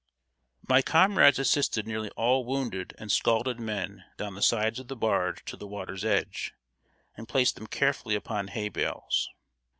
[0.67, 5.45] ]My comrades assisted nearly all wounded and scalded men down the sides of the barge
[5.45, 6.55] to the water's edge,
[7.15, 9.29] and placed them carefully upon hay bales.